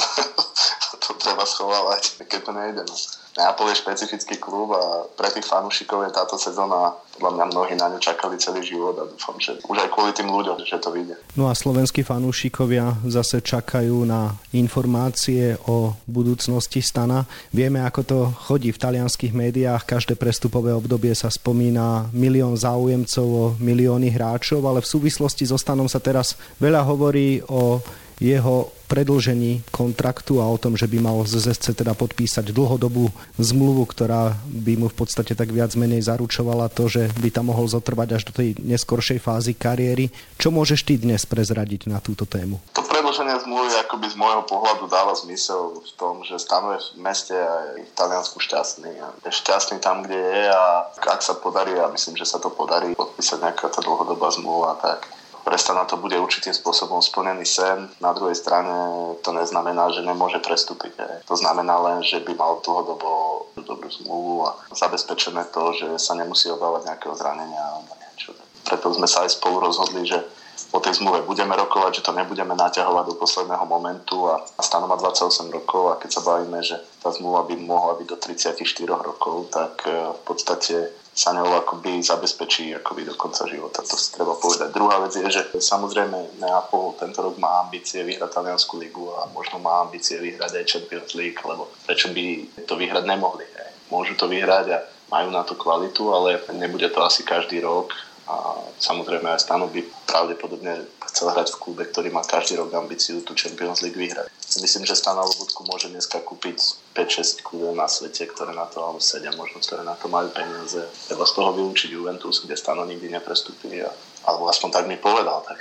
to 1.05 1.13
treba 1.21 1.45
schovávať, 1.45 2.25
keď 2.25 2.41
to 2.45 2.51
nejde. 2.51 2.81
No. 2.85 2.95
Neapol 3.39 3.71
je 3.71 3.79
špecifický 3.79 4.35
klub 4.35 4.75
a 4.75 5.07
pre 5.15 5.31
tých 5.31 5.47
fanúšikov 5.47 6.03
je 6.03 6.11
táto 6.11 6.35
sezóna, 6.35 6.91
podľa 7.15 7.39
mňa 7.39 7.45
mnohí 7.55 7.73
na 7.79 7.87
ňu 7.87 7.99
čakali 8.03 8.35
celý 8.35 8.67
život 8.67 8.99
a 8.99 9.07
dúfam, 9.07 9.39
že 9.39 9.55
už 9.63 9.79
aj 9.79 9.89
kvôli 9.95 10.11
tým 10.11 10.27
ľuďom, 10.27 10.59
že 10.67 10.75
to 10.75 10.91
vyjde. 10.91 11.15
No 11.39 11.47
a 11.47 11.55
slovenskí 11.55 12.03
fanúšikovia 12.03 12.99
zase 13.07 13.39
čakajú 13.39 14.03
na 14.03 14.35
informácie 14.51 15.55
o 15.71 15.95
budúcnosti 16.03 16.83
stana. 16.83 17.23
Vieme, 17.55 17.79
ako 17.79 18.01
to 18.03 18.19
chodí 18.51 18.75
v 18.75 18.81
talianských 18.83 19.31
médiách. 19.31 19.87
Každé 19.87 20.19
prestupové 20.19 20.75
obdobie 20.75 21.15
sa 21.15 21.31
spomína 21.31 22.11
milión 22.11 22.59
záujemcov 22.59 23.23
o 23.23 23.45
milióny 23.55 24.11
hráčov, 24.11 24.59
ale 24.67 24.83
v 24.83 24.91
súvislosti 24.99 25.47
so 25.47 25.55
stanom 25.55 25.87
sa 25.87 26.03
teraz 26.03 26.35
veľa 26.59 26.83
hovorí 26.83 27.39
o 27.47 27.79
jeho 28.19 28.78
predlžení 28.89 29.61
kontraktu 29.69 30.41
a 30.41 30.49
o 30.49 30.57
tom, 30.57 30.73
že 30.73 30.89
by 30.89 30.97
mal 30.97 31.21
z 31.29 31.37
ZSC 31.37 31.77
teda 31.77 31.93
podpísať 31.93 32.49
dlhodobú 32.49 33.13
zmluvu, 33.37 33.85
ktorá 33.85 34.33
by 34.49 34.73
mu 34.81 34.87
v 34.89 34.97
podstate 34.97 35.37
tak 35.37 35.53
viac 35.53 35.69
menej 35.77 36.09
zaručovala 36.09 36.73
to, 36.73 36.89
že 36.89 37.13
by 37.21 37.29
tam 37.29 37.53
mohol 37.53 37.69
zotrvať 37.69 38.09
až 38.17 38.23
do 38.25 38.33
tej 38.33 38.57
neskoršej 38.57 39.21
fázy 39.21 39.53
kariéry. 39.53 40.09
Čo 40.41 40.49
môžeš 40.49 40.81
ty 40.81 40.97
dnes 40.97 41.29
prezradiť 41.29 41.85
na 41.85 42.01
túto 42.01 42.25
tému? 42.25 42.57
To 42.73 42.81
predlženie 42.81 43.37
zmluvy 43.45 43.77
akoby 43.85 44.09
z 44.09 44.17
môjho 44.17 44.43
pohľadu 44.49 44.89
dáva 44.89 45.13
zmysel 45.13 45.85
v 45.85 45.91
tom, 45.93 46.25
že 46.25 46.41
stanuje 46.41 46.81
v 46.81 47.05
meste 47.05 47.37
a 47.37 47.77
je 47.77 47.85
v 47.85 47.93
Taliansku 47.93 48.41
šťastný. 48.41 48.91
Je 49.21 49.31
šťastný 49.31 49.77
tam, 49.77 50.01
kde 50.01 50.17
je 50.17 50.43
a 50.49 50.89
ak 50.97 51.21
sa 51.21 51.37
podarí, 51.37 51.77
a 51.77 51.93
myslím, 51.93 52.17
že 52.17 52.25
sa 52.25 52.41
to 52.41 52.49
podarí 52.49 52.97
podpísať 52.97 53.37
nejaká 53.37 53.69
tá 53.69 53.85
dlhodobá 53.85 54.33
zmluva, 54.33 54.81
tak 54.81 55.18
pre 55.59 55.67
Stana 55.75 55.83
to 55.83 55.99
bude 55.99 56.15
určitým 56.15 56.55
spôsobom 56.55 57.03
splnený 57.03 57.43
sen. 57.43 57.91
Na 57.99 58.15
druhej 58.15 58.31
strane 58.31 58.71
to 59.19 59.35
neznamená, 59.35 59.91
že 59.91 60.07
nemôže 60.07 60.39
prestúpiť. 60.39 60.95
To 61.27 61.35
znamená 61.35 61.75
len, 61.83 61.99
že 61.99 62.23
by 62.23 62.31
mal 62.31 62.63
dlhodobo 62.63 63.43
dobrú 63.59 63.91
zmluvu 63.91 64.47
a 64.47 64.55
zabezpečené 64.71 65.51
to, 65.51 65.75
že 65.75 65.87
sa 65.99 66.15
nemusí 66.15 66.47
obávať 66.47 66.87
nejakého 66.87 67.11
zranenia 67.11 67.59
alebo 67.59 67.91
niečo. 67.91 68.31
Preto 68.63 68.95
sme 68.95 69.03
sa 69.03 69.27
aj 69.27 69.35
spolu 69.35 69.67
rozhodli, 69.67 70.07
že 70.07 70.23
o 70.71 70.79
tej 70.79 71.01
zmluve 71.01 71.25
budeme 71.25 71.57
rokovať, 71.57 72.01
že 72.01 72.05
to 72.05 72.13
nebudeme 72.13 72.53
naťahovať 72.53 73.05
do 73.09 73.15
posledného 73.17 73.65
momentu 73.65 74.29
a 74.29 74.45
Stano 74.61 74.85
má 74.85 74.95
28 74.95 75.49
rokov 75.49 75.93
a 75.93 75.99
keď 75.99 76.09
sa 76.09 76.21
bavíme, 76.21 76.59
že 76.61 76.77
tá 77.01 77.09
zmluva 77.09 77.45
by 77.49 77.55
mohla 77.57 77.97
byť 77.97 78.07
do 78.07 78.17
34 78.17 78.61
rokov, 78.85 79.49
tak 79.49 79.83
eh, 79.89 80.13
v 80.13 80.21
podstate 80.23 80.75
sa 81.19 81.35
ňou 81.35 81.51
akoby 81.51 81.99
zabezpečí 81.99 82.71
akoby 82.79 83.03
do 83.03 83.11
konca 83.19 83.43
života. 83.43 83.83
To 83.83 83.95
si 83.99 84.15
treba 84.15 84.39
povedať. 84.39 84.71
Druhá 84.71 85.03
vec 85.03 85.11
je, 85.19 85.27
že 85.27 85.51
samozrejme 85.51 86.39
Neapol 86.39 86.95
tento 86.95 87.19
rok 87.19 87.35
má 87.35 87.67
ambície 87.67 87.99
vyhrať 88.07 88.39
Taliansku 88.39 88.79
ligu 88.79 89.03
a 89.19 89.27
možno 89.35 89.59
má 89.59 89.83
ambície 89.83 90.15
vyhrať 90.15 90.63
aj 90.63 90.69
Champions 90.69 91.11
League, 91.19 91.41
lebo 91.43 91.67
prečo 91.83 92.07
by 92.15 92.25
to 92.63 92.79
vyhrať 92.79 93.03
nemohli. 93.03 93.43
Môžu 93.91 94.15
to 94.15 94.31
vyhrať 94.31 94.65
a 94.71 94.79
majú 95.11 95.33
na 95.33 95.43
to 95.43 95.59
kvalitu, 95.59 96.07
ale 96.13 96.39
nebude 96.55 96.87
to 96.87 97.03
asi 97.03 97.27
každý 97.27 97.59
rok 97.59 97.91
a 98.29 98.61
samozrejme 98.77 99.25
aj 99.25 99.41
Stano 99.41 99.65
by 99.73 99.81
pravdepodobne 100.05 100.85
chcel 101.09 101.33
hrať 101.33 101.49
v 101.49 101.61
klube, 101.65 101.83
ktorý 101.89 102.13
má 102.13 102.21
každý 102.21 102.61
rok 102.61 102.69
ambíciu 102.77 103.25
tú 103.25 103.33
Champions 103.33 103.81
League 103.81 103.97
vyhrať. 103.97 104.29
Myslím, 104.61 104.85
že 104.85 104.93
Stano 104.93 105.25
Lobutku 105.25 105.65
môže 105.65 105.89
dneska 105.89 106.21
kúpiť 106.21 106.61
5-6 106.93 107.41
klubov 107.41 107.73
na 107.73 107.89
svete, 107.89 108.29
ktoré 108.29 108.53
na 108.53 108.69
to, 108.69 108.85
alebo 108.85 109.01
7 109.01 109.33
možno, 109.33 109.57
ktoré 109.65 109.81
na 109.81 109.97
to 109.97 110.05
majú 110.13 110.29
peniaze. 110.29 110.77
Treba 111.09 111.25
z 111.25 111.33
toho 111.33 111.57
vylúčiť 111.57 111.89
Juventus, 111.89 112.45
kde 112.45 112.53
Stano 112.53 112.85
nikdy 112.85 113.09
neprestúpili. 113.09 113.81
A, 113.81 113.89
alebo 114.29 114.45
aspoň 114.45 114.69
tak 114.77 114.85
mi 114.85 115.01
povedal, 115.01 115.41
tak 115.41 115.57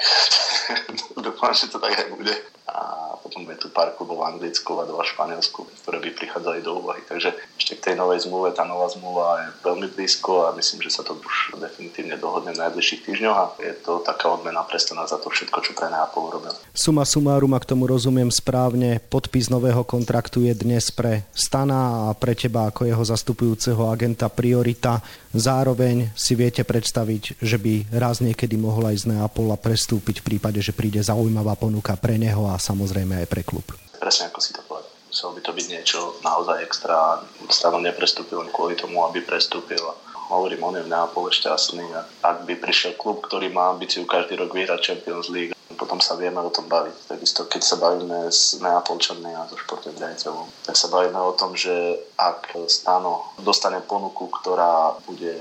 dúfam, 1.24 1.56
že 1.56 1.72
to 1.72 1.80
tak 1.80 1.96
aj 1.96 2.12
bude 2.12 2.36
a 2.68 3.07
potom 3.28 3.44
je 3.52 3.60
tu 3.60 3.68
pár 3.68 3.92
klubov 3.92 4.24
Anglicku 4.24 4.80
a 4.80 4.88
dva 4.88 5.04
Španielsku, 5.04 5.68
ktoré 5.84 6.00
by 6.00 6.16
prichádzali 6.16 6.64
do 6.64 6.80
úvahy. 6.80 7.04
Takže 7.04 7.36
ešte 7.60 7.76
k 7.76 7.84
tej 7.92 7.94
novej 8.00 8.24
zmluve, 8.24 8.56
tá 8.56 8.64
nová 8.64 8.88
zmluva 8.88 9.44
je 9.44 9.48
veľmi 9.68 9.92
blízko 9.92 10.48
a 10.48 10.56
myslím, 10.56 10.80
že 10.80 10.96
sa 10.96 11.04
to 11.04 11.12
už 11.20 11.60
definitívne 11.60 12.16
dohodne 12.16 12.56
v 12.56 12.62
najbližších 12.64 13.04
týždňoch 13.04 13.36
a 13.36 13.44
je 13.60 13.76
to 13.84 14.00
taká 14.00 14.32
odmena 14.32 14.64
prestana 14.64 15.04
za 15.04 15.20
to 15.20 15.28
všetko, 15.28 15.60
čo 15.60 15.76
pre 15.76 15.92
Neapol 15.92 16.32
urobil. 16.32 16.56
Suma 16.72 17.04
sumárum, 17.04 17.52
ak 17.52 17.68
tomu 17.68 17.84
rozumiem 17.84 18.32
správne, 18.32 18.96
podpis 19.12 19.52
nového 19.52 19.84
kontraktu 19.84 20.48
je 20.48 20.56
dnes 20.56 20.88
pre 20.88 21.28
Stana 21.36 22.08
a 22.08 22.16
pre 22.16 22.32
teba 22.32 22.72
ako 22.72 22.88
jeho 22.88 23.04
zastupujúceho 23.04 23.92
agenta 23.92 24.32
priorita. 24.32 25.04
Zároveň 25.36 26.16
si 26.16 26.32
viete 26.32 26.64
predstaviť, 26.64 27.44
že 27.44 27.60
by 27.60 27.92
raz 27.92 28.24
niekedy 28.24 28.56
mohol 28.56 28.88
aj 28.88 29.04
z 29.04 29.12
Neapola 29.12 29.60
prestúpiť 29.60 30.24
v 30.24 30.26
prípade, 30.32 30.64
že 30.64 30.72
príde 30.72 31.04
zaujímavá 31.04 31.52
ponuka 31.58 31.92
pre 32.00 32.16
neho 32.16 32.48
a 32.48 32.56
samozrejme 32.56 33.17
aj 33.22 33.28
pre 33.30 33.42
klub. 33.42 33.66
Presne 33.98 34.30
ako 34.30 34.38
si 34.38 34.54
to 34.54 34.62
povedal. 34.64 34.90
Muselo 35.08 35.34
by 35.34 35.40
to 35.40 35.52
byť 35.56 35.66
niečo 35.72 35.98
naozaj 36.20 36.62
extra. 36.62 37.24
Stano 37.48 37.80
neprestúpil 37.80 38.44
kvôli 38.52 38.76
tomu, 38.76 39.02
aby 39.08 39.24
prestúpil. 39.24 39.80
Hovorím, 40.28 40.60
on 40.68 40.76
je 40.76 40.84
v 40.84 40.92
Neapole 40.92 41.32
šťastný 41.32 41.88
ak 42.20 42.44
by 42.44 42.60
prišiel 42.60 43.00
klub, 43.00 43.24
ktorý 43.24 43.48
má 43.48 43.72
ambíciu 43.72 44.04
každý 44.04 44.36
rok 44.36 44.52
vyhrať 44.52 44.92
Champions 44.92 45.32
League, 45.32 45.56
potom 45.72 46.04
sa 46.04 46.20
vieme 46.20 46.36
o 46.44 46.52
tom 46.52 46.68
baviť. 46.68 47.16
Takisto, 47.16 47.48
keď 47.48 47.62
sa 47.64 47.80
bavíme 47.80 48.28
s 48.28 48.60
Neapolčanmi 48.60 49.32
a 49.32 49.48
so 49.48 49.56
športným 49.56 49.96
riaditeľom, 49.96 50.44
tak 50.68 50.76
sa 50.76 50.92
bavíme 50.92 51.16
o 51.16 51.32
tom, 51.32 51.56
že 51.56 51.72
ak 52.20 52.68
Stano 52.68 53.32
dostane 53.40 53.80
ponuku, 53.80 54.28
ktorá 54.28 55.00
bude 55.08 55.32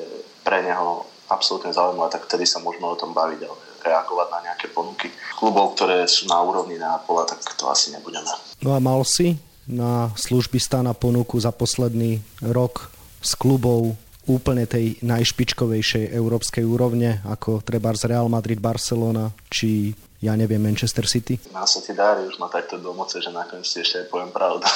pre 0.47 0.63
neho 0.63 1.03
absolútne 1.27 1.75
zaujímavá, 1.75 2.07
tak 2.07 2.23
vtedy 2.23 2.47
sa 2.47 2.63
môžeme 2.63 2.87
o 2.87 2.95
tom 2.95 3.11
baviť, 3.11 3.39
ale 3.43 3.55
reagovať 3.87 4.27
na 4.29 4.39
nejaké 4.51 4.67
ponuky 4.75 5.07
klubov, 5.39 5.79
ktoré 5.79 6.03
sú 6.05 6.27
na 6.27 6.37
úrovni 6.43 6.75
Neapola, 6.75 7.23
tak 7.23 7.39
to 7.55 7.71
asi 7.71 7.95
nebudeme. 7.95 8.27
No 8.59 8.75
a 8.75 8.79
mal 8.83 9.01
si 9.07 9.39
na 9.67 10.11
služby 10.15 10.59
stána 10.59 10.91
ponuku 10.91 11.39
za 11.39 11.51
posledný 11.51 12.19
rok 12.43 12.91
z 13.19 13.31
klubov 13.35 13.95
úplne 14.27 14.67
tej 14.67 14.99
najšpičkovejšej 15.01 16.11
európskej 16.11 16.67
úrovne, 16.67 17.23
ako 17.23 17.63
treba 17.63 17.95
z 17.95 18.11
Real 18.11 18.27
Madrid, 18.27 18.59
Barcelona, 18.59 19.31
či 19.47 19.95
ja 20.19 20.35
neviem, 20.35 20.59
Manchester 20.59 21.07
City? 21.07 21.39
Má 21.53 21.63
sa 21.63 21.79
ti 21.79 21.93
dári 21.93 22.25
už 22.27 22.41
ma 22.41 22.49
takto 22.49 22.81
domoce, 22.81 23.21
že 23.21 23.29
nakoniec 23.31 23.69
si 23.69 23.79
ešte 23.79 24.03
aj 24.03 24.07
poviem 24.09 24.31
pravdu. 24.33 24.65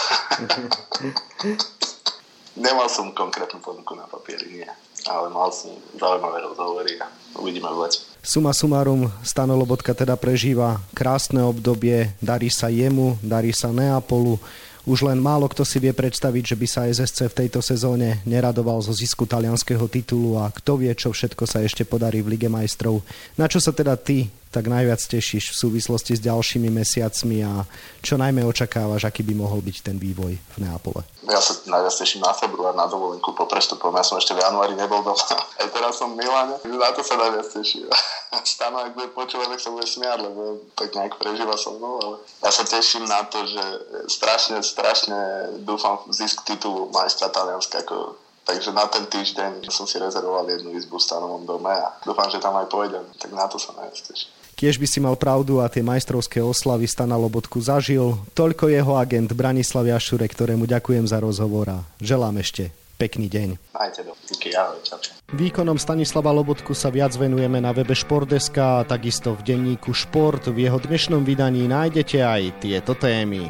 Nemal 2.61 2.91
som 2.91 3.15
konkrétnu 3.15 3.63
ponuku 3.63 3.95
na 3.95 4.05
papieri, 4.05 4.59
nie. 4.61 4.69
Ale 5.07 5.31
mal 5.31 5.49
som 5.55 5.71
zaujímavé 5.97 6.43
rozhovory 6.45 6.99
a 6.99 7.07
uvidíme 7.39 7.71
v 7.73 7.87
lete. 7.87 8.10
Suma 8.21 8.53
sumárum, 8.53 9.09
Stano 9.25 9.57
teda 9.81 10.13
prežíva 10.13 10.77
krásne 10.93 11.41
obdobie, 11.41 12.13
darí 12.21 12.53
sa 12.53 12.69
jemu, 12.69 13.17
darí 13.17 13.49
sa 13.49 13.73
Neapolu, 13.73 14.37
už 14.85 15.09
len 15.09 15.17
málo 15.17 15.49
kto 15.49 15.65
si 15.65 15.81
vie 15.81 15.89
predstaviť, 15.89 16.53
že 16.53 16.55
by 16.57 16.67
sa 16.69 16.85
SSC 16.85 17.33
v 17.33 17.37
tejto 17.45 17.65
sezóne 17.65 18.21
neradoval 18.25 18.81
zo 18.81 18.93
zisku 18.93 19.25
talianského 19.25 19.85
titulu 19.89 20.37
a 20.37 20.53
kto 20.53 20.85
vie, 20.85 20.93
čo 20.93 21.09
všetko 21.09 21.49
sa 21.49 21.65
ešte 21.65 21.81
podarí 21.81 22.21
v 22.21 22.37
Lige 22.37 22.49
majstrov. 22.49 23.01
Na 23.37 23.49
čo 23.49 23.57
sa 23.57 23.73
teda 23.73 23.97
ty 23.97 24.29
tak 24.51 24.67
najviac 24.67 24.99
tešíš 24.99 25.55
v 25.55 25.59
súvislosti 25.63 26.19
s 26.19 26.21
ďalšími 26.21 26.67
mesiacmi 26.67 27.39
a 27.47 27.63
čo 28.03 28.19
najmä 28.19 28.43
očakávaš, 28.43 29.07
aký 29.07 29.23
by 29.23 29.33
mohol 29.39 29.63
byť 29.63 29.77
ten 29.79 29.95
vývoj 29.95 30.35
v 30.35 30.57
Neapole? 30.59 31.07
Ja 31.31 31.39
sa 31.39 31.55
najviac 31.71 31.95
teším 31.95 32.19
na 32.19 32.35
február, 32.35 32.75
na 32.75 32.91
dovolenku 32.91 33.31
po 33.31 33.47
prestupom. 33.47 33.95
Ja 33.95 34.03
som 34.03 34.19
ešte 34.19 34.35
v 34.35 34.43
januári 34.43 34.75
nebol 34.75 34.99
doma. 35.07 35.23
Aj 35.63 35.67
teraz 35.71 35.95
som 35.95 36.11
v 36.11 36.19
Miláne. 36.19 36.59
Na 36.67 36.91
to 36.91 36.99
sa 36.99 37.15
najviac 37.15 37.47
teším. 37.47 37.87
Stano, 38.51 38.83
ak 38.83 38.91
bude 38.91 39.15
počúvať, 39.15 39.55
tak 39.55 39.61
sa 39.63 39.71
bude 39.71 39.87
smiať, 39.87 40.19
lebo 40.27 40.67
tak 40.75 40.91
nejak 40.91 41.15
prežíva 41.15 41.55
so 41.55 41.79
mnou. 41.79 41.95
Ale 42.03 42.15
ja 42.43 42.51
sa 42.51 42.67
teším 42.67 43.07
na 43.07 43.23
to, 43.23 43.47
že 43.47 43.63
strašne, 44.11 44.59
strašne 44.59 45.19
dúfam 45.63 46.03
v 46.03 46.11
zisk 46.11 46.43
titulu 46.43 46.91
majstra 46.91 47.31
Talianska. 47.31 47.87
Ako 47.87 48.19
Takže 48.41 48.73
na 48.73 48.89
ten 48.89 49.05
týždeň 49.05 49.69
som 49.69 49.85
si 49.85 50.01
rezervoval 50.01 50.49
jednu 50.49 50.73
izbu 50.73 50.97
v 50.97 51.05
stanovom 51.05 51.45
dome 51.45 51.69
a 51.69 51.93
dúfam, 52.01 52.25
že 52.25 52.41
tam 52.41 52.57
aj 52.57 52.67
pôjdem. 52.73 53.05
Tak 53.21 53.29
na 53.37 53.45
to 53.45 53.61
sa 53.61 53.77
najviac 53.77 54.01
teším. 54.01 54.33
Tiež 54.59 54.77
by 54.77 54.87
si 54.87 54.99
mal 55.01 55.17
pravdu 55.17 55.61
a 55.61 55.69
tie 55.71 55.81
majstrovské 55.81 56.41
oslavy 56.41 56.85
Stana 56.85 57.17
Lobotku 57.17 57.57
zažil. 57.61 58.19
Toľko 58.37 58.69
jeho 58.69 58.93
agent 58.97 59.33
Branislav 59.33 59.89
Jašure, 59.89 60.27
ktorému 60.29 60.69
ďakujem 60.69 61.05
za 61.09 61.17
rozhovor 61.17 61.69
a 61.71 61.79
želám 61.97 62.39
ešte 62.41 62.69
pekný 63.01 63.25
deň. 63.33 63.49
Majte 63.73 64.05
do. 64.05 64.13
Díky, 64.29 64.53
ahoj, 64.53 64.77
čau, 64.85 65.01
čau. 65.01 65.17
Výkonom 65.33 65.81
Stanislava 65.81 66.29
Lobotku 66.29 66.77
sa 66.77 66.93
viac 66.93 67.17
venujeme 67.17 67.57
na 67.57 67.73
webe 67.73 67.97
Športdeska 67.97 68.79
a 68.79 68.85
takisto 68.85 69.33
v 69.33 69.41
denníku 69.41 69.89
Šport. 69.89 70.45
V 70.53 70.69
jeho 70.69 70.77
dnešnom 70.77 71.25
vydaní 71.25 71.65
nájdete 71.65 72.21
aj 72.21 72.61
tieto 72.61 72.93
témy. 72.93 73.49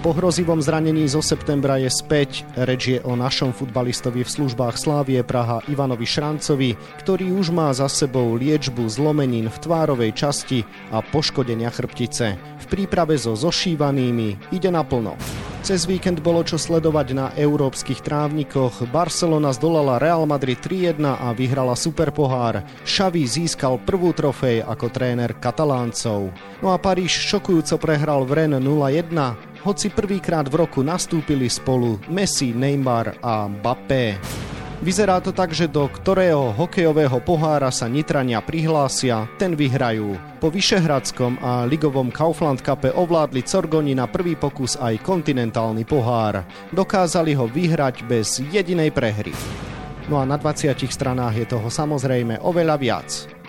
Po 0.00 0.16
hrozivom 0.16 0.64
zranení 0.64 1.04
zo 1.12 1.20
septembra 1.20 1.76
je 1.76 1.92
späť. 1.92 2.48
Reč 2.56 2.96
je 2.96 2.98
o 3.04 3.12
našom 3.20 3.52
futbalistovi 3.52 4.24
v 4.24 4.32
službách 4.32 4.80
Slávie 4.80 5.20
Praha 5.20 5.60
Ivanovi 5.68 6.08
Šrancovi, 6.08 6.72
ktorý 7.04 7.36
už 7.36 7.52
má 7.52 7.68
za 7.76 7.84
sebou 7.84 8.32
liečbu 8.32 8.88
zlomenín 8.88 9.52
v 9.52 9.60
tvárovej 9.60 10.16
časti 10.16 10.64
a 10.88 11.04
poškodenia 11.04 11.68
chrbtice. 11.68 12.40
V 12.40 12.66
príprave 12.72 13.20
so 13.20 13.36
zošívanými 13.36 14.56
ide 14.56 14.72
naplno. 14.72 15.20
Cez 15.60 15.84
víkend 15.84 16.24
bolo 16.24 16.40
čo 16.40 16.56
sledovať 16.56 17.08
na 17.12 17.26
európskych 17.36 18.00
trávnikoch. 18.00 18.88
Barcelona 18.88 19.52
zdolala 19.52 20.00
Real 20.00 20.24
Madrid 20.24 20.56
3-1 20.56 21.04
a 21.04 21.36
vyhrala 21.36 21.76
Superpohár. 21.76 22.64
Xavi 22.88 23.28
získal 23.28 23.76
prvú 23.84 24.16
trofej 24.16 24.64
ako 24.64 24.88
tréner 24.88 25.36
kataláncov. 25.36 26.32
No 26.64 26.72
a 26.72 26.80
Paríž 26.80 27.12
šokujúco 27.12 27.76
prehral 27.76 28.24
v 28.24 28.32
Ren 28.40 28.56
0-1 28.56 29.12
hoci 29.64 29.92
prvýkrát 29.92 30.48
v 30.48 30.64
roku 30.64 30.80
nastúpili 30.80 31.48
spolu 31.48 32.00
Messi, 32.08 32.56
Neymar 32.56 33.20
a 33.20 33.48
Mbappé. 33.48 34.16
Vyzerá 34.80 35.20
to 35.20 35.36
tak, 35.36 35.52
že 35.52 35.68
do 35.68 35.84
ktorého 35.84 36.56
hokejového 36.56 37.20
pohára 37.20 37.68
sa 37.68 37.84
Nitrania 37.84 38.40
prihlásia, 38.40 39.28
ten 39.36 39.52
vyhrajú. 39.52 40.16
Po 40.40 40.48
Vyšehradskom 40.48 41.36
a 41.44 41.68
ligovom 41.68 42.08
Kaufland 42.08 42.64
Cupe 42.64 42.88
ovládli 42.88 43.44
Corgoni 43.44 43.92
na 43.92 44.08
prvý 44.08 44.40
pokus 44.40 44.80
aj 44.80 45.04
kontinentálny 45.04 45.84
pohár. 45.84 46.48
Dokázali 46.72 47.36
ho 47.36 47.44
vyhrať 47.44 48.08
bez 48.08 48.40
jedinej 48.40 48.88
prehry. 48.88 49.36
No 50.08 50.16
a 50.16 50.24
na 50.24 50.40
20 50.40 50.72
stranách 50.88 51.36
je 51.36 51.46
toho 51.52 51.68
samozrejme 51.68 52.40
oveľa 52.40 52.76
viac. 52.80 53.39